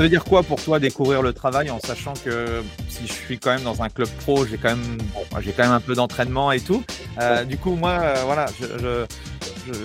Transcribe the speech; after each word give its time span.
ça 0.00 0.04
veut 0.04 0.08
dire 0.08 0.24
quoi 0.24 0.42
pour 0.42 0.58
toi 0.62 0.78
découvrir 0.78 1.20
le 1.20 1.34
travail 1.34 1.70
en 1.70 1.78
sachant 1.78 2.14
que 2.14 2.62
si 2.88 3.06
je 3.06 3.12
suis 3.12 3.38
quand 3.38 3.50
même 3.50 3.64
dans 3.64 3.82
un 3.82 3.90
club 3.90 4.08
pro, 4.20 4.46
j'ai 4.46 4.56
quand 4.56 4.70
même, 4.70 4.96
j'ai 5.42 5.52
quand 5.52 5.64
même 5.64 5.72
un 5.72 5.80
peu 5.80 5.94
d'entraînement 5.94 6.52
et 6.52 6.60
tout. 6.60 6.82
Euh, 7.20 7.44
du 7.44 7.58
coup, 7.58 7.74
moi, 7.74 7.98
euh, 8.00 8.14
voilà, 8.24 8.46
je, 8.58 9.04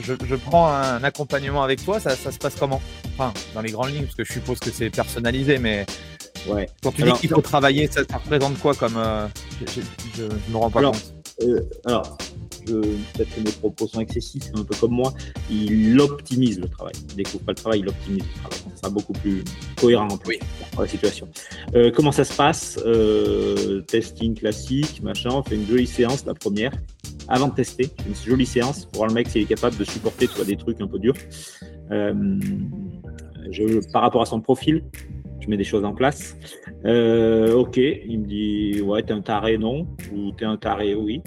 je, 0.02 0.14
je, 0.26 0.36
prends 0.36 0.70
un 0.70 1.04
accompagnement 1.04 1.64
avec 1.64 1.84
toi. 1.84 2.00
Ça, 2.00 2.12
ça, 2.12 2.32
se 2.32 2.38
passe 2.38 2.56
comment? 2.58 2.82
Enfin, 3.18 3.34
dans 3.54 3.60
les 3.60 3.74
grandes 3.74 3.90
lignes, 3.90 4.04
parce 4.04 4.16
que 4.16 4.24
je 4.24 4.32
suppose 4.32 4.58
que 4.60 4.72
c'est 4.72 4.90
personnalisé, 4.90 5.58
mais 5.58 5.86
ouais. 6.48 6.70
quand 6.82 6.94
tu 6.94 7.02
dis 7.04 7.12
qu'il 7.12 7.30
faut 7.32 7.42
travailler, 7.42 7.90
ça, 7.92 8.00
représente 8.14 8.58
quoi 8.60 8.74
comme 8.74 8.96
euh, 8.96 9.28
je, 10.16 10.22
ne 10.24 10.30
me 10.50 10.56
rends 10.56 10.72
pas 10.72 10.82
compte. 10.82 11.15
Alors, 11.86 12.18
peut-être 12.66 13.36
que 13.36 13.42
mes 13.42 13.52
propos 13.52 13.88
sont 13.88 14.00
excessifs, 14.00 14.44
un 14.56 14.64
peu 14.64 14.76
comme 14.80 14.92
moi, 14.92 15.14
il 15.50 16.00
optimise 16.00 16.60
le 16.60 16.68
travail. 16.68 16.94
Il 17.10 17.16
découvre 17.16 17.44
pas 17.44 17.52
le 17.52 17.58
travail, 17.58 17.80
il 17.82 17.90
optimise 17.90 18.24
le 18.24 18.42
travail. 18.42 18.60
Ça 18.76 18.78
sera 18.78 18.90
beaucoup 18.90 19.14
plus 19.14 19.44
cohérent 19.80 20.08
en 20.08 20.18
plus 20.18 20.40
pour 20.72 20.82
la 20.82 20.88
situation. 20.88 21.28
Euh, 21.76 21.92
comment 21.94 22.12
ça 22.12 22.24
se 22.24 22.36
passe? 22.36 22.80
Euh, 22.86 23.82
Testing 23.82 24.36
classique, 24.36 25.02
machin, 25.04 25.30
on 25.32 25.44
fait 25.44 25.56
une 25.56 25.68
jolie 25.68 25.88
séance, 25.88 26.26
la 26.26 26.34
première, 26.34 26.72
avant 27.28 27.48
de 27.48 27.56
tester. 27.56 27.90
Une 28.08 28.16
jolie 28.16 28.46
séance 28.46 28.86
pour 28.86 28.98
voir 28.98 29.08
le 29.10 29.14
mec 29.14 29.30
s'il 29.30 29.42
est 29.42 29.46
capable 29.46 29.78
de 29.78 29.84
supporter 29.84 30.28
soit 30.28 30.46
des 30.46 30.58
trucs 30.58 30.82
un 30.82 30.88
peu 30.88 31.00
durs. 31.00 31.16
Euh, 31.92 32.40
je, 33.52 33.92
par 33.92 34.02
rapport 34.02 34.22
à 34.22 34.26
son 34.26 34.42
profil, 34.42 34.84
je 35.40 35.48
mets 35.50 35.58
des 35.58 35.64
choses 35.64 35.86
en 35.86 35.94
place. 35.94 36.36
Ok, 36.84 37.78
il 37.78 38.20
me 38.20 38.26
dit 38.26 38.82
ouais, 38.82 39.04
t'es 39.04 39.14
un 39.14 39.22
taré, 39.22 39.58
non 39.58 39.88
Ou 40.14 40.32
t'es 40.32 40.46
un 40.46 40.58
taré, 40.58 40.96
oui. 40.96 41.22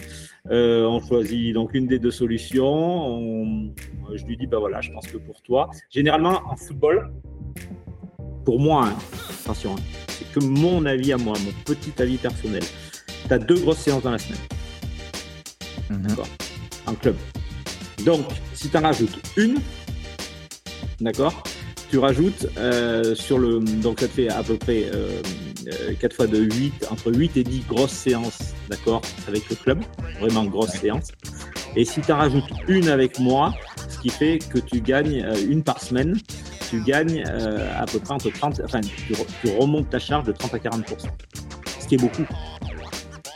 Euh, 0.51 0.87
on 0.87 1.01
choisit 1.01 1.53
donc 1.53 1.75
une 1.75 1.87
des 1.87 1.99
deux 1.99 2.11
solutions. 2.11 3.73
je 4.15 4.25
lui 4.25 4.37
dis, 4.37 4.47
ben 4.47 4.59
voilà, 4.59 4.81
je 4.81 4.91
pense 4.93 5.07
que 5.07 5.19
pour 5.19 5.43
toi. 5.43 5.71
Généralement, 5.91 6.41
en 6.47 6.57
football, 6.57 7.13
pour 8.45 8.59
moi, 8.59 8.87
hein, 8.87 8.97
attention, 9.43 9.75
hein, 9.75 9.83
c'est 10.09 10.31
que 10.33 10.45
mon 10.45 10.87
avis 10.87 11.13
à 11.13 11.19
moi, 11.19 11.37
mon 11.45 11.53
petit 11.65 11.93
avis 12.01 12.17
personnel. 12.17 12.63
Tu 13.27 13.35
as 13.35 13.39
deux 13.39 13.61
grosses 13.61 13.79
séances 13.79 14.03
dans 14.03 14.13
la 14.13 14.19
semaine. 14.19 14.41
Mhm. 15.91 16.07
En 16.87 16.95
club. 16.95 17.17
Donc, 18.05 18.27
si 18.55 18.71
tu 18.71 18.77
en 18.77 18.83
rajoutes 18.83 19.21
une, 19.37 19.59
d'accord, 21.01 21.43
tu 21.91 21.99
rajoutes 21.99 22.47
euh, 22.59 23.15
sur 23.15 23.39
le. 23.39 23.61
Donc, 23.61 24.01
ça 24.01 24.09
te 24.09 24.13
fait 24.13 24.29
à 24.29 24.43
peu 24.43 24.57
près 24.57 24.85
euh, 24.95 25.21
4 25.99 26.15
fois 26.15 26.27
de 26.27 26.39
8, 26.39 26.89
entre 26.91 27.13
8 27.13 27.37
et 27.37 27.45
10 27.45 27.65
grosses 27.69 27.93
séances, 27.93 28.55
d'accord, 28.69 29.03
avec 29.27 29.49
le 29.51 29.57
club, 29.57 29.81
vraiment 30.21 30.45
grosses 30.45 30.79
séances. 30.79 31.13
Et 31.77 31.85
si 31.85 32.01
tu 32.01 32.13
en 32.13 32.17
rajoutes 32.17 32.45
une 32.67 32.89
avec 32.89 33.19
moi, 33.19 33.55
ce 33.89 33.99
qui 33.99 34.09
fait 34.09 34.39
que 34.39 34.59
tu 34.59 34.81
gagnes 34.81 35.23
euh, 35.25 35.35
une 35.49 35.63
par 35.63 35.81
semaine, 35.81 36.17
tu 36.71 36.83
gagnes 36.83 37.25
euh, 37.29 37.69
à 37.79 37.87
peu 37.87 37.99
près 37.99 38.15
entre 38.15 38.31
30, 38.31 38.63
enfin, 38.65 38.81
tu, 38.81 39.15
remontes 39.59 39.91
ta 39.91 39.99
charge 39.99 40.27
de 40.27 40.33
30 40.33 40.55
à 40.55 40.59
40% 40.59 41.07
ce 41.81 41.87
qui 41.87 41.95
est 41.95 41.99
beaucoup, 41.99 42.27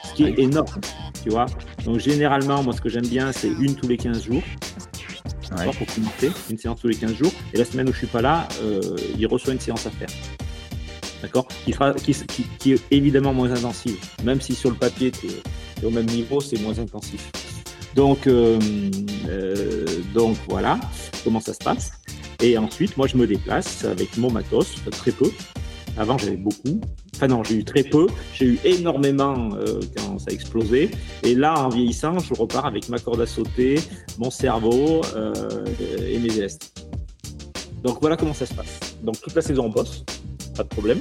ce 0.05 0.15
qui 0.15 0.25
est 0.25 0.39
énorme, 0.39 0.81
tu 1.23 1.31
vois. 1.31 1.47
Donc 1.85 2.01
généralement, 2.01 2.63
moi, 2.63 2.75
ce 2.75 2.81
que 2.83 2.91
j'aime 2.91 3.07
bien, 3.07 3.33
c'est 3.33 3.49
une 3.49 3.75
tous 3.75 3.89
les 3.89 3.97
15 3.97 4.25
jours. 4.25 4.43
Pour 5.57 5.87
commencer, 5.95 6.31
une 6.51 6.59
séance 6.59 6.81
tous 6.81 6.89
les 6.89 6.97
15 6.97 7.15
jours. 7.15 7.33
Et 7.53 7.59
la 7.59 7.65
semaine 7.65 7.89
où 7.89 7.93
je 7.93 7.99
suis 7.99 8.07
pas 8.07 8.23
là, 8.23 8.49
euh, 8.63 8.81
il 9.19 9.27
reçoit 9.27 9.53
une 9.53 9.61
séance 9.61 9.87
à 9.87 9.91
faire 9.91 10.09
d'accord? 11.23 11.47
Qui, 11.65 11.73
qui, 12.13 12.45
qui, 12.59 12.73
est 12.73 12.83
évidemment 12.91 13.33
moins 13.33 13.51
intensive, 13.51 13.97
même 14.25 14.41
si 14.41 14.55
sur 14.55 14.71
le 14.71 14.77
papier, 14.77 15.11
tu 15.13 15.29
es, 15.29 15.85
au 15.87 15.91
même 15.91 16.07
niveau, 16.07 16.41
c'est 16.41 16.61
moins 16.61 16.79
intensif. 16.79 17.31
Donc, 17.95 18.27
euh, 18.27 18.59
euh, 19.29 19.87
donc 20.15 20.37
voilà 20.49 20.79
comment 21.25 21.41
ça 21.41 21.55
se 21.55 21.59
passe. 21.59 21.93
Et 22.41 22.59
ensuite, 22.59 22.97
moi, 22.97 23.07
je 23.07 23.17
me 23.17 23.27
déplace 23.27 23.85
avec 23.85 24.17
mon 24.17 24.31
matos, 24.31 24.75
très 24.91 25.13
peu. 25.13 25.31
Avant, 25.97 26.19
j'avais 26.19 26.37
beaucoup. 26.37 26.81
Enfin 27.23 27.29
non, 27.29 27.45
j'ai 27.45 27.55
eu 27.55 27.65
très 27.65 27.85
peu. 27.85 28.09
J'ai 28.35 28.47
eu 28.47 28.59
énormément 28.65 29.51
euh, 29.55 29.81
quand 29.97 30.19
ça 30.19 30.31
a 30.31 30.33
explosé. 30.33 30.91
Et 31.23 31.37
là, 31.37 31.57
en 31.57 31.69
vieillissant, 31.69 32.19
je 32.19 32.35
repars 32.35 32.67
avec 32.67 32.89
ma 32.89 32.99
corde 32.99 33.21
à 33.21 33.27
sauter, 33.27 33.79
mon 34.19 34.31
cerveau 34.31 35.03
et 36.05 36.19
mes 36.19 36.37
élastiques. 36.37 36.85
Donc 37.85 37.99
voilà 38.01 38.17
comment 38.17 38.35
ça 38.35 38.47
se 38.47 38.55
passe. 38.55 38.81
Donc 39.05 39.21
toute 39.21 39.37
la 39.37 39.43
saison, 39.43 39.67
on 39.67 39.69
bosse 39.69 40.05
pas 40.57 40.65
de 40.65 40.69
problème. 40.69 41.01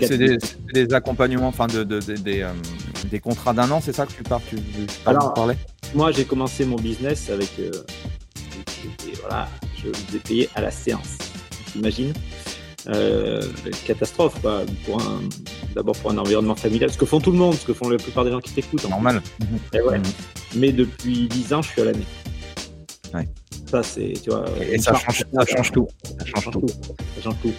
C'est 0.00 0.18
des, 0.18 0.38
des, 0.72 0.94
accompagnements, 0.94 1.48
enfin 1.48 1.66
de, 1.66 1.82
des, 1.82 2.42
euh, 2.42 2.52
des, 3.10 3.18
contrats 3.18 3.52
d'un 3.52 3.68
an, 3.72 3.80
c'est 3.80 3.92
ça 3.92 4.06
que 4.06 4.12
tu 4.12 4.22
pars 4.22 4.40
tu, 4.48 4.56
Alors, 5.04 5.34
parler? 5.34 5.56
Moi, 5.94 6.12
j'ai 6.12 6.24
commencé 6.24 6.64
mon 6.64 6.76
business 6.76 7.28
avec. 7.28 7.50
Euh, 7.58 7.72
voilà, 9.20 9.48
je 9.76 9.88
vous 9.88 10.16
ai 10.16 10.20
payé 10.20 10.48
à 10.54 10.60
la 10.60 10.70
séance. 10.70 11.18
T'imagines? 11.72 12.12
Euh, 12.88 13.42
catastrophe, 13.86 14.40
quoi. 14.40 14.62
Pour 14.84 15.00
un, 15.00 15.20
d'abord 15.74 15.96
pour 15.96 16.10
un 16.10 16.18
environnement 16.18 16.54
familial, 16.54 16.90
ce 16.90 16.98
que 16.98 17.06
font 17.06 17.20
tout 17.20 17.32
le 17.32 17.38
monde, 17.38 17.54
ce 17.54 17.66
que 17.66 17.72
font 17.72 17.88
la 17.88 17.96
plupart 17.96 18.24
des 18.24 18.30
gens 18.30 18.40
qui 18.40 18.52
t'écoutent. 18.52 18.88
Normal. 18.88 19.22
Ouais. 19.72 20.00
Mais 20.54 20.72
depuis 20.72 21.28
10 21.28 21.52
ans, 21.54 21.62
je 21.62 21.70
suis 21.70 21.82
à 21.82 21.84
l'année. 21.86 22.06
Ouais. 23.14 23.28
Ça, 23.70 23.82
c'est, 23.82 24.12
tu 24.22 24.30
vois. 24.30 24.44
Et 24.60 24.78
ça 24.78 24.94
change, 24.94 25.24
ça 25.32 25.46
change, 25.46 25.72
tout. 25.72 25.88
Ça 26.18 26.24
change 26.26 26.50
tout. 26.50 26.66
Ça 27.16 27.22
change 27.22 27.36
tout. 27.42 27.52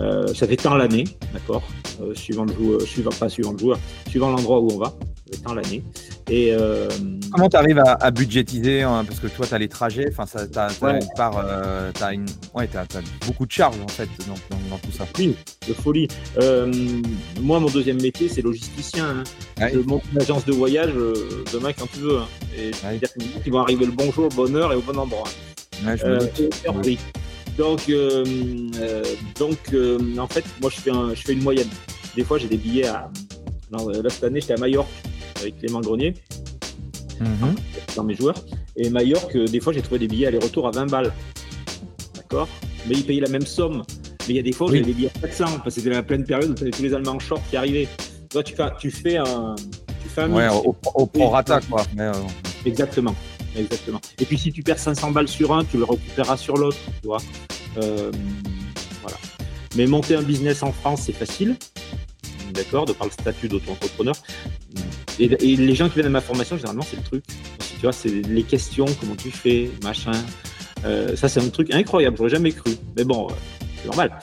Euh, 0.00 0.34
ça 0.34 0.46
fait 0.46 0.56
tant 0.56 0.74
l'année, 0.74 1.04
d'accord 1.32 1.62
euh, 2.00 2.14
Suivant 2.14 2.44
le 2.44 2.52
joueur, 2.52 2.80
suivant, 2.82 3.10
pas 3.10 3.28
suivant 3.28 3.52
le 3.52 3.58
joueur, 3.58 3.78
suivant 4.08 4.30
l'endroit 4.30 4.60
où 4.60 4.72
on 4.72 4.78
va, 4.78 4.86
ça 4.86 5.36
fait 5.36 5.42
tant 5.42 5.54
l'année. 5.54 5.84
Et 6.30 6.52
euh, 6.52 6.88
comment 7.32 7.48
tu 7.48 7.56
arrives 7.56 7.82
à, 7.84 8.10
budgétiser 8.10 8.82
hein, 8.82 9.04
Parce 9.06 9.20
que 9.20 9.26
toi, 9.26 9.46
tu 9.46 9.54
as 9.54 9.58
les 9.58 9.68
trajets, 9.68 10.08
enfin, 10.10 10.24
tu 10.26 10.58
as, 10.58 10.68
as 12.00 12.12
une, 12.12 12.26
ouais, 12.54 12.68
as, 12.74 13.26
beaucoup 13.26 13.44
de 13.46 13.52
charges 13.52 13.78
en 13.82 13.88
fait 13.88 14.08
dans, 14.26 14.78
tout 14.78 14.92
ça. 14.92 15.06
Oui, 15.18 15.36
de 15.68 15.74
folie. 15.74 16.08
moi, 17.40 17.60
mon 17.60 17.68
deuxième 17.68 18.00
métier, 18.00 18.28
c'est 18.28 18.42
logisticien. 18.42 19.24
Hein. 19.60 19.68
Je 19.72 19.78
monte 19.80 20.02
une 20.12 20.20
agence 20.20 20.44
de 20.44 20.52
voyage 20.52 20.92
demain 21.52 21.72
quand 21.72 21.90
tu 21.92 22.00
veux. 22.00 22.18
Hein. 22.18 22.28
Et 22.56 22.70
dire 22.98 23.08
qu'ils 23.42 23.52
vont 23.52 23.60
arriver 23.60 23.84
le 23.86 23.92
bon 23.92 24.10
jour, 24.10 24.28
bonne 24.30 24.56
heure 24.56 24.72
et 24.72 24.76
au 24.76 24.82
bon 24.82 24.98
endroit. 24.98 25.28
Je 25.82 26.96
donc, 27.56 27.88
euh, 27.88 28.24
euh, 28.80 29.04
donc 29.38 29.58
euh, 29.72 30.16
en 30.18 30.26
fait, 30.26 30.44
moi, 30.60 30.70
je 30.70 30.80
fais, 30.80 30.90
je 30.90 31.22
fais 31.22 31.32
une 31.34 31.42
moyenne. 31.42 31.68
Des 32.16 32.24
fois, 32.24 32.38
j'ai 32.38 32.48
des 32.48 32.56
billets 32.56 32.86
à. 32.86 33.10
là, 33.70 34.10
cette 34.10 34.24
année, 34.24 34.40
j'étais 34.40 34.54
à 34.54 34.56
Majorque 34.56 34.88
avec 35.40 35.58
Clément 35.58 35.80
Grenier, 35.80 36.14
mhm. 37.20 37.54
dans 37.96 38.04
mes 38.04 38.14
joueurs. 38.14 38.36
Et 38.76 38.90
Majorque, 38.90 39.36
des 39.36 39.60
fois, 39.60 39.72
j'ai 39.72 39.82
trouvé 39.82 40.00
des 40.00 40.08
billets 40.08 40.26
aller-retour 40.26 40.66
à 40.66 40.70
20 40.70 40.86
balles. 40.86 41.12
D'accord? 42.14 42.48
Mais 42.88 42.94
ils 42.94 43.04
payaient 43.04 43.20
la 43.20 43.30
même 43.30 43.46
somme. 43.46 43.82
Mais 44.26 44.34
il 44.34 44.36
y 44.36 44.40
a 44.40 44.42
des 44.42 44.52
fois 44.52 44.66
où 44.66 44.70
j'avais 44.70 44.82
des 44.82 44.94
billets 44.94 45.10
à 45.22 45.28
400 45.28 45.44
parce 45.62 45.64
que 45.64 45.70
c'était 45.82 45.90
la 45.90 46.02
pleine 46.02 46.24
période 46.24 46.50
où 46.50 46.54
tu 46.54 46.62
avais 46.62 46.70
tous 46.70 46.82
les 46.82 46.94
Allemands 46.94 47.16
en 47.16 47.18
short 47.18 47.42
qui 47.50 47.56
arrivaient. 47.56 47.88
Toi, 48.30 48.42
tu 48.42 48.54
fais, 48.54 48.64
tu 48.78 48.90
fais 48.90 49.16
un. 49.18 49.54
Tu 50.02 50.08
fais 50.08 50.22
un 50.22 50.32
ouais, 50.32 50.48
au, 50.48 50.74
au 50.94 51.06
prorata, 51.06 51.60
quoi. 51.60 51.84
Exactement. 52.64 53.14
Exactement. 53.56 54.00
Et 54.18 54.24
puis 54.24 54.38
si 54.38 54.52
tu 54.52 54.62
perds 54.62 54.78
500 54.78 55.12
balles 55.12 55.28
sur 55.28 55.52
un, 55.52 55.64
tu 55.64 55.78
le 55.78 55.84
récupéreras 55.84 56.36
sur 56.36 56.56
l'autre, 56.56 56.78
tu 57.00 57.06
vois. 57.06 57.18
Euh, 57.78 58.10
voilà. 59.02 59.16
Mais 59.76 59.86
monter 59.86 60.16
un 60.16 60.22
business 60.22 60.62
en 60.62 60.72
France, 60.72 61.02
c'est 61.06 61.12
facile, 61.12 61.56
d'accord, 62.52 62.84
de 62.84 62.92
par 62.92 63.06
le 63.06 63.12
statut 63.12 63.48
d'auto-entrepreneur. 63.48 64.14
Et, 65.18 65.28
les 65.28 65.74
gens 65.74 65.88
qui 65.88 65.94
viennent 65.94 66.06
à 66.06 66.10
ma 66.10 66.20
formation, 66.20 66.56
généralement, 66.56 66.82
c'est 66.82 66.96
le 66.96 67.02
truc. 67.02 67.24
Tu 67.58 67.82
vois, 67.82 67.92
c'est 67.92 68.08
les 68.08 68.42
questions, 68.42 68.86
comment 69.00 69.16
tu 69.16 69.30
fais, 69.30 69.70
machin. 69.82 70.12
Euh, 70.84 71.16
ça, 71.16 71.28
c'est 71.28 71.40
un 71.40 71.48
truc 71.48 71.72
incroyable, 71.72 72.16
j'aurais 72.16 72.30
jamais 72.30 72.52
cru. 72.52 72.72
Mais 72.96 73.04
bon, 73.04 73.28
euh, 73.28 73.34
c'est 73.76 73.86
normal. 73.86 74.18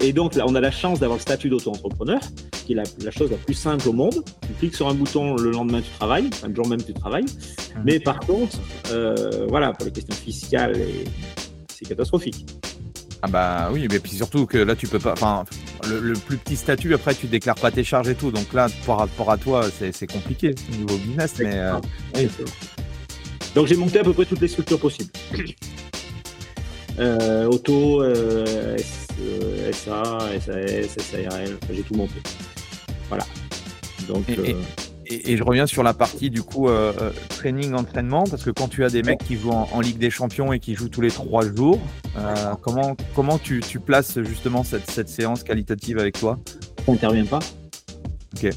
et 0.00 0.12
donc, 0.12 0.34
là, 0.34 0.44
on 0.46 0.54
a 0.54 0.60
la 0.60 0.70
chance 0.70 1.00
d'avoir 1.00 1.18
le 1.18 1.22
statut 1.22 1.48
d'auto-entrepreneur 1.48 2.20
qui 2.66 2.72
est 2.72 2.76
la, 3.04 3.10
chose 3.10 3.30
la 3.30 3.36
plus 3.36 3.54
simple 3.54 3.88
au 3.88 3.92
monde. 3.92 4.22
Tu 4.46 4.52
cliques 4.58 4.74
sur 4.74 4.88
un 4.88 4.94
bouton, 4.94 5.36
le 5.36 5.52
lendemain 5.52 5.80
tu 5.80 5.90
travailles, 5.98 6.28
le 6.46 6.54
jour 6.54 6.66
même 6.66 6.82
tu 6.82 6.92
travailles. 6.92 7.24
Mhm. 7.24 7.82
Mais 7.84 8.00
par 8.00 8.20
contre, 8.20 8.58
euh, 8.90 9.46
voilà, 9.48 9.72
pour 9.72 9.86
les 9.86 9.92
questions 9.92 10.14
fiscales, 10.14 10.76
c'est 11.72 11.88
catastrophique. 11.88 12.44
Ah 13.22 13.28
bah 13.28 13.70
oui, 13.72 13.86
mais 13.90 13.98
puis 13.98 14.12
surtout 14.12 14.46
que 14.46 14.58
là 14.58 14.76
tu 14.76 14.86
peux 14.86 14.98
pas. 14.98 15.12
Enfin, 15.12 15.44
le, 15.88 16.12
plus 16.14 16.36
petit 16.36 16.56
statut, 16.56 16.94
après 16.94 17.14
tu 17.14 17.26
déclares 17.26 17.56
pas 17.56 17.70
tes 17.70 17.84
charges 17.84 18.08
et 18.08 18.14
tout. 18.14 18.30
Donc 18.30 18.52
là, 18.52 18.68
par 18.86 18.98
rapport 18.98 19.30
à 19.30 19.38
toi, 19.38 19.66
c'est 19.70 20.06
compliqué 20.06 20.54
au 20.72 20.76
niveau 20.76 20.96
business. 20.98 21.34
Mais 21.38 21.54
euh, 21.54 21.78
Donc 23.54 23.66
j'ai 23.66 23.76
monté 23.76 24.00
à 24.00 24.04
peu 24.04 24.12
près 24.12 24.24
toutes 24.24 24.40
les 24.40 24.48
structures 24.48 24.80
possibles. 24.80 25.10
Euh, 26.98 27.44
auto, 27.44 28.02
SA, 29.70 30.18
SAS, 30.40 30.96
SARL, 30.96 31.58
j'ai 31.70 31.82
tout 31.82 31.94
monté. 31.94 32.14
Voilà. 33.10 33.26
Donc. 34.08 34.26
Et, 34.30 34.52
et, 34.52 34.56
je 35.08 35.42
reviens 35.42 35.66
sur 35.66 35.82
la 35.82 35.94
partie 35.94 36.30
du 36.30 36.42
coup 36.42 36.68
euh, 36.68 36.92
euh, 37.00 37.10
training 37.28 37.74
entraînement 37.74 38.24
parce 38.24 38.42
que 38.42 38.50
quand 38.50 38.68
tu 38.68 38.84
as 38.84 38.90
des 38.90 39.02
mecs 39.02 39.22
qui 39.24 39.36
jouent 39.36 39.52
en, 39.52 39.80
Ligue 39.80 39.98
des 39.98 40.10
Champions 40.10 40.52
et 40.52 40.58
qui 40.58 40.74
jouent 40.74 40.88
tous 40.88 41.00
les 41.00 41.10
trois 41.10 41.46
jours, 41.46 41.80
euh, 42.16 42.54
comment 42.62 42.96
comment 43.14 43.38
tu, 43.38 43.60
tu, 43.60 43.78
places 43.78 44.20
justement 44.22 44.64
cette, 44.64 44.90
cette 44.90 45.08
séance 45.08 45.42
qualitative 45.42 45.98
avec 45.98 46.18
toi? 46.18 46.38
Ça 46.84 46.92
n'intervient 46.92 47.24
pas. 47.24 47.40
Ok. 48.36 48.50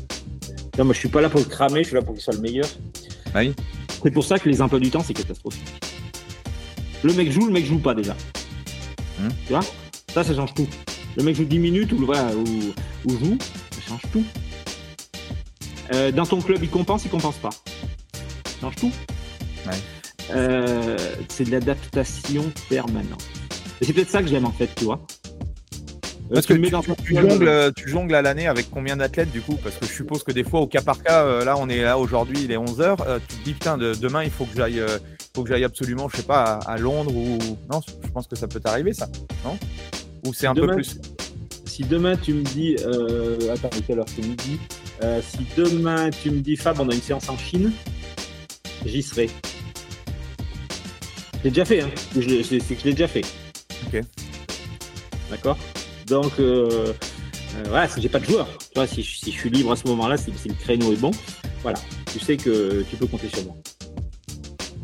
Non, 0.77 0.85
moi 0.85 0.93
je 0.93 0.99
suis 0.99 1.09
pas 1.09 1.21
là 1.21 1.29
pour 1.29 1.39
le 1.39 1.45
cramer, 1.45 1.83
je 1.83 1.89
suis 1.89 1.95
là 1.95 2.01
pour 2.01 2.13
qu'il 2.13 2.23
soit 2.23 2.33
le 2.33 2.41
meilleur. 2.41 2.67
Oui? 3.35 3.53
C'est 4.01 4.11
pour 4.11 4.23
ça 4.23 4.39
que 4.39 4.49
les 4.49 4.61
emplois 4.61 4.79
du 4.79 4.89
temps 4.89 5.03
c'est 5.03 5.13
catastrophique. 5.13 5.83
Le 7.03 7.13
mec 7.13 7.31
joue, 7.31 7.45
le 7.45 7.53
mec 7.53 7.65
joue 7.65 7.79
pas 7.79 7.93
déjà. 7.93 8.13
Hmm? 9.19 9.29
Tu 9.45 9.53
vois? 9.53 9.61
Ça, 10.13 10.23
ça 10.23 10.33
change 10.33 10.53
tout. 10.53 10.67
Le 11.15 11.23
mec 11.23 11.35
joue 11.35 11.45
10 11.45 11.59
minutes 11.59 11.93
ou, 11.93 11.97
voilà, 12.05 12.29
ou, 12.35 13.09
ou 13.09 13.17
joue, 13.17 13.37
ça 13.71 13.81
change 13.89 14.01
tout. 14.11 14.23
Euh, 15.93 16.11
dans 16.11 16.25
ton 16.25 16.41
club, 16.41 16.59
il 16.61 16.69
compense, 16.69 17.05
il 17.05 17.09
compense 17.11 17.37
pas. 17.37 17.49
Ça 17.51 18.51
change 18.61 18.75
tout. 18.75 18.91
Ouais. 19.65 19.73
Euh, 20.31 20.97
c'est 21.29 21.45
de 21.45 21.51
l'adaptation 21.51 22.51
permanente. 22.69 23.23
Et 23.81 23.85
c'est 23.85 23.93
peut-être 23.93 24.09
ça 24.09 24.21
que 24.21 24.27
j'aime 24.27 24.45
en 24.45 24.51
fait, 24.51 24.69
tu 24.75 24.83
vois. 24.85 24.99
Euh, 26.31 26.35
Parce 26.35 26.45
tu 26.45 26.59
que 26.61 27.01
tu, 27.03 27.15
jongles, 27.15 27.73
tu 27.75 27.89
jongles 27.89 28.13
à 28.13 28.21
l'année 28.21 28.45
avec 28.47 28.69
combien 28.69 28.97
d'athlètes 28.97 29.31
du 29.31 29.41
coup? 29.41 29.57
Parce 29.63 29.77
que 29.77 29.87
je 29.87 29.91
suppose 29.91 30.23
que 30.23 30.31
des 30.31 30.43
fois 30.43 30.59
au 30.59 30.67
cas 30.67 30.81
par 30.81 31.01
cas, 31.01 31.23
euh, 31.25 31.43
là 31.43 31.55
on 31.57 31.67
est 31.69 31.81
là 31.81 31.97
aujourd'hui, 31.97 32.41
il 32.43 32.51
est 32.51 32.57
11h, 32.57 32.97
tu 33.27 33.35
te 33.37 33.43
dis 33.45 33.53
putain 33.53 33.77
de- 33.79 33.95
demain 33.95 34.23
il 34.23 34.29
faut 34.29 34.45
que 34.45 34.55
j'aille 34.55 34.79
euh, 34.79 34.99
faut 35.35 35.41
que 35.43 35.49
j'aille 35.49 35.63
absolument, 35.63 36.07
je 36.07 36.17
sais 36.17 36.23
pas, 36.23 36.43
à, 36.43 36.73
à 36.73 36.77
Londres 36.77 37.15
ou 37.15 37.39
non, 37.71 37.81
je 37.81 38.09
pense 38.11 38.27
que 38.27 38.35
ça 38.35 38.47
peut 38.47 38.59
t'arriver 38.59 38.93
ça, 38.93 39.07
non? 39.43 39.57
Ou 40.27 40.33
c'est 40.33 40.45
un 40.45 40.53
peu 40.53 40.61
Demain, 40.61 40.75
plus? 40.75 40.99
Si 41.65 41.83
demain 41.83 42.15
tu 42.15 42.33
me 42.33 42.43
dis, 42.43 42.75
euh, 42.85 43.51
attends, 43.51 43.69
à 43.69 43.81
quelle 43.87 43.97
heure 43.99 44.05
c'est 44.13 44.21
midi? 44.23 44.59
Euh, 45.03 45.21
Si 45.21 45.39
demain 45.55 46.09
tu 46.09 46.31
me 46.31 46.39
dis, 46.41 46.55
Fab, 46.55 46.79
on 46.79 46.89
a 46.89 46.93
une 46.93 47.01
séance 47.01 47.29
en 47.29 47.37
Chine, 47.37 47.71
j'y 48.85 49.01
serai. 49.01 49.29
J'ai 51.43 51.49
déjà 51.51 51.65
fait, 51.65 51.81
hein. 51.81 51.89
Je 52.15 52.19
l'ai- 52.21 52.43
C'est 52.43 52.57
que 52.59 52.79
je 52.81 52.85
l'ai 52.85 52.91
déjà 52.93 53.07
fait. 53.07 53.23
Ok. 53.87 54.01
D'accord? 55.29 55.57
Donc, 56.07 56.33
euh, 56.39 56.91
euh, 57.55 57.63
voilà, 57.67 57.87
si 57.87 58.01
j'ai 58.01 58.09
pas 58.09 58.19
de 58.19 58.25
joueur, 58.25 58.47
tu 58.57 58.67
vois, 58.75 58.87
si, 58.87 59.01
je- 59.03 59.17
si 59.19 59.31
je 59.31 59.37
suis 59.37 59.49
libre 59.49 59.71
à 59.71 59.75
ce 59.77 59.87
moment-là, 59.87 60.17
si, 60.17 60.31
si 60.35 60.49
le 60.49 60.55
créneau 60.55 60.91
est 60.91 60.97
bon, 60.97 61.11
voilà, 61.61 61.77
tu 62.11 62.19
sais 62.19 62.35
que 62.35 62.83
tu 62.89 62.95
peux 62.97 63.07
compter 63.07 63.29
sur 63.29 63.45
moi. 63.45 63.55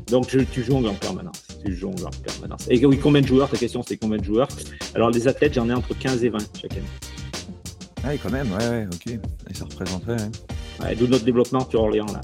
Donc, 0.07 0.29
je, 0.29 0.39
tu 0.39 0.63
jongles 0.63 0.87
en 0.87 0.93
permanence. 0.93 1.41
Tu 1.65 1.75
jongles 1.75 2.05
en 2.05 2.11
permanence. 2.11 2.67
Et 2.69 2.85
oui, 2.85 2.99
combien 2.99 3.21
de 3.21 3.27
joueurs? 3.27 3.49
Ta 3.49 3.57
question, 3.57 3.83
c'est 3.85 3.97
combien 3.97 4.17
de 4.19 4.23
joueurs? 4.23 4.47
Alors, 4.93 5.09
les 5.09 5.27
athlètes, 5.27 5.55
j'en 5.55 5.67
ai 5.69 5.73
entre 5.73 5.93
15 5.97 6.23
et 6.23 6.29
20 6.29 6.37
chaque 6.61 6.73
année. 6.73 6.83
Ah 8.05 8.09
oui, 8.11 8.19
quand 8.21 8.29
même, 8.29 8.51
ouais, 8.51 8.67
ouais, 8.69 8.87
ok. 8.93 9.07
Et 9.49 9.53
ça 9.53 9.65
représenterait. 9.65 10.13
ouais. 10.21 10.29
Ouais, 10.85 10.95
D'où 10.95 11.07
notre 11.07 11.25
développement 11.25 11.67
sur 11.67 11.81
Orléans, 11.81 12.05
là. 12.13 12.21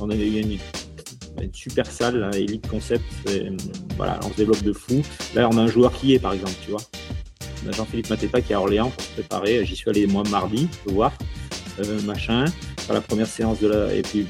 On 0.00 0.10
a 0.10 0.14
eu 0.16 0.40
une, 0.40 0.58
une 1.40 1.54
super 1.54 1.86
salle, 1.86 2.16
là, 2.18 2.30
Elite 2.34 2.66
Concept. 2.68 3.04
et, 3.28 3.46
euh, 3.48 3.56
voilà, 3.96 4.18
on 4.24 4.30
se 4.30 4.36
développe 4.36 4.62
de 4.62 4.72
fou. 4.72 5.02
Là, 5.36 5.48
on 5.52 5.56
a 5.56 5.62
un 5.62 5.66
joueur 5.68 5.92
qui 5.92 6.08
y 6.08 6.14
est, 6.14 6.18
par 6.18 6.32
exemple, 6.32 6.54
tu 6.64 6.72
vois. 6.72 6.82
On 7.64 7.68
a 7.68 7.72
Jean-Philippe 7.72 8.10
Matépa 8.10 8.40
qui 8.40 8.52
est 8.52 8.56
à 8.56 8.60
Orléans 8.60 8.90
pour 8.90 9.02
se 9.04 9.10
préparer. 9.12 9.64
J'y 9.64 9.76
suis 9.76 9.88
allé, 9.88 10.06
moi, 10.08 10.24
mardi, 10.30 10.68
le 10.86 10.92
voir. 10.94 11.12
Euh, 11.78 12.00
machin. 12.02 12.46
Faire 12.78 12.94
la 12.94 13.00
première 13.00 13.28
séance 13.28 13.60
de 13.60 13.68
la. 13.68 13.94
Et 13.94 14.02
puis, 14.02 14.26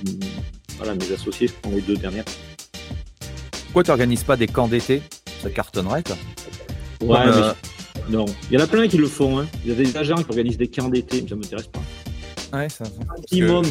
voilà, 0.77 0.95
mes 0.95 1.11
associés 1.13 1.49
sont 1.49 1.71
les 1.75 1.81
deux 1.81 1.97
dernières. 1.97 2.25
Pourquoi 3.65 3.85
tu 3.85 3.91
n'organises 3.91 4.23
pas 4.23 4.37
des 4.37 4.47
camps 4.47 4.69
d'été? 4.69 5.01
Ça 5.43 5.49
cartonnerait, 5.51 6.03
toi. 6.03 6.17
Ouais, 7.01 7.19
Non. 8.09 8.25
Il 8.51 8.59
y 8.59 8.61
en 8.61 8.65
a 8.65 8.67
plein 8.67 8.87
qui 8.89 8.97
le 8.99 9.07
font. 9.07 9.39
Hein. 9.41 9.47
Il 9.65 9.71
y 9.71 9.73
a 9.73 9.77
des 9.77 9.97
agents 9.97 10.17
qui 10.17 10.27
organisent 10.29 10.59
des 10.59 10.69
camps 10.69 10.89
d'été, 10.89 11.23
mais 11.23 11.29
ça 11.29 11.35
m'intéresse 11.37 11.67
pas. 11.69 11.81
Ouais, 12.59 12.69
ça. 12.69 12.85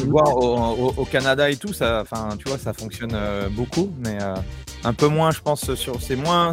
vois 0.06 0.34
au, 0.34 0.88
au- 0.88 0.94
au 0.98 1.04
Canada 1.06 1.48
et 1.48 1.56
tout, 1.56 1.72
ça, 1.72 2.02
enfin, 2.02 2.28
tu 2.38 2.48
vois, 2.48 2.58
ça 2.58 2.72
fonctionne 2.74 3.12
euh, 3.14 3.48
beaucoup, 3.48 3.90
mais 4.04 4.18
euh, 4.20 4.34
un 4.82 4.92
peu 4.92 5.06
moins, 5.08 5.30
je 5.30 5.40
pense, 5.40 5.72
sur, 5.74 6.02
c'est 6.02 6.16
moins, 6.16 6.52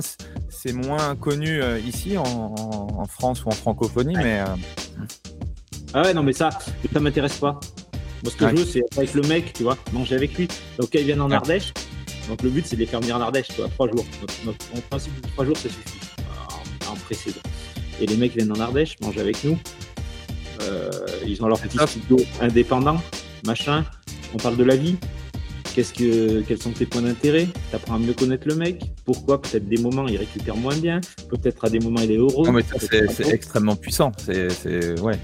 c'est 0.50 0.72
moins 0.72 1.16
connu 1.18 1.62
euh, 1.62 1.78
ici 1.80 2.18
en, 2.18 3.04
France 3.10 3.44
ou 3.44 3.50
en 3.50 3.52
francophonie, 3.52 4.16
mais 4.16 4.40
euh, 4.40 4.46
Ah 5.94 6.04
ouais, 6.04 6.14
non, 6.14 6.24
mais 6.24 6.32
ça, 6.32 6.52
ça 6.94 7.00
m'intéresse 7.02 7.36
pas. 7.38 7.60
Moi, 8.24 8.32
ce 8.32 8.36
que 8.38 8.46
Ouais. 8.46 8.52
je 8.52 8.56
veux, 8.58 8.66
c'est 8.66 8.80
être 8.80 8.98
avec 8.98 9.14
le 9.14 9.24
mec, 9.24 9.52
tu 9.54 9.64
vois, 9.64 9.78
manger 9.92 10.16
avec 10.16 10.38
lui. 10.38 10.48
Donc, 10.80 10.90
quand 10.94 11.00
ils 11.00 11.06
viennent 11.06 11.22
en 11.22 11.30
Ouais. 11.30 11.36
Ardèche, 11.36 11.74
donc 12.30 12.42
le 12.44 12.50
but, 12.50 12.66
c'est 12.66 12.76
de 12.78 12.82
les 12.82 12.86
faire 12.88 13.02
venir 13.02 13.18
en 13.18 13.22
Ardèche, 13.22 13.48
tu 13.50 13.56
vois, 13.56 13.68
trois 13.70 13.90
jours. 13.90 14.06
Notre- 14.46 14.66
en 14.78 14.80
principe, 14.90 15.12
trois 15.34 15.44
jours, 15.44 15.58
ça 15.58 15.64
suffit 15.64 16.00
en, 16.88 16.92
en 16.92 16.96
pré-saison. 16.96 17.42
Et 18.02 18.08
les 18.08 18.18
mecs 18.18 18.36
viennent 18.36 18.52
en 18.52 18.60
Ardèche, 18.60 18.98
mangent 19.02 19.20
avec 19.20 19.44
nous. 19.44 19.58
Euh, 20.64 20.90
ils 21.26 21.42
ont 21.44 21.48
leur 21.48 21.60
petit 21.60 21.78
studio 21.88 22.18
indépendant, 22.42 22.98
machin. 23.46 23.86
On 24.34 24.38
parle 24.38 24.58
de 24.58 24.64
la 24.64 24.76
vie. 24.76 24.98
Qu'est-ce 25.74 25.94
que, 25.94 26.42
quels 26.42 26.62
sont 26.62 26.72
tes 26.72 26.86
points 26.86 27.04
d'intérêt? 27.04 27.48
T'apprends 27.72 27.96
à 27.96 28.00
mieux 28.00 28.14
connaître 28.14 28.48
le 28.48 28.56
mec? 28.56 28.82
Pourquoi? 29.06 29.42
Peut-être 29.42 29.68
des 29.70 29.78
moments 29.78 30.08
il 30.08 30.18
récupère 30.18 30.58
moins 30.58 30.76
bien. 30.76 31.00
Peut-être 31.30 31.64
à 31.64 31.70
des 31.70 31.80
moments 31.80 32.02
il 32.02 32.12
est 32.12 32.18
heureux. 32.18 32.46
non, 32.46 32.52
mais 32.52 32.64
ça, 32.64 32.76
c'est, 32.80 33.30
extrêmement 33.30 33.76
puissant. 33.76 34.12
C'est, 34.18 34.50
c'est, 34.50 35.00
ouais. 35.00 35.18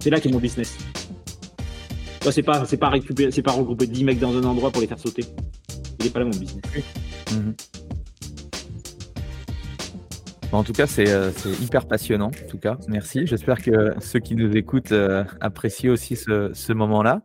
C'est 0.00 0.10
là 0.10 0.20
qu'est 0.20 0.30
mon 0.30 0.38
business. 0.38 0.76
Toi, 2.20 2.32
c'est 2.32 2.42
pas, 2.42 2.64
c'est 2.66 2.76
pas 2.76 2.90
récupérer, 2.90 3.30
c'est 3.30 3.42
pas 3.42 3.52
regrouper 3.52 3.86
10 3.86 4.04
mecs 4.04 4.18
dans 4.18 4.36
un 4.36 4.44
endroit 4.44 4.70
pour 4.70 4.80
les 4.80 4.86
faire 4.86 4.98
sauter. 4.98 5.24
Il 6.00 6.06
est 6.06 6.10
pas 6.10 6.20
là 6.20 6.24
mon 6.26 6.30
business. 6.30 6.62
Mhm. 7.32 7.54
En 10.52 10.62
tout 10.62 10.72
cas, 10.72 10.86
c'est, 10.86 11.08
euh, 11.08 11.30
c'est 11.32 11.50
hyper 11.60 11.86
passionnant. 11.86 12.28
En 12.28 12.48
tout 12.48 12.58
cas, 12.58 12.78
merci. 12.88 13.26
J'espère 13.26 13.62
que 13.62 13.94
ceux 14.00 14.20
qui 14.20 14.34
nous 14.36 14.56
écoutent 14.56 14.92
euh, 14.92 15.24
apprécient 15.40 15.92
aussi 15.92 16.16
ce, 16.16 16.50
ce 16.52 16.72
moment-là. 16.72 17.20